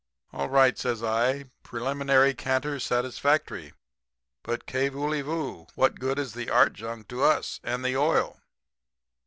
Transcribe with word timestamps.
"'All 0.33 0.49
right,' 0.49 0.79
says 0.79 1.03
I. 1.03 1.45
'Preliminary 1.61 2.33
canter 2.33 2.79
satisfactory. 2.79 3.73
But, 4.41 4.65
kay 4.65 4.89
vooly, 4.89 5.21
voo? 5.23 5.67
What 5.75 5.99
good 5.99 6.17
is 6.17 6.33
the 6.33 6.49
art 6.49 6.73
junk 6.73 7.07
to 7.09 7.21
us? 7.21 7.59
And 7.63 7.85
the 7.85 7.95
oil?' 7.95 8.39